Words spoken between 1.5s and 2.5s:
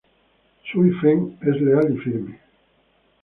es leal y firme.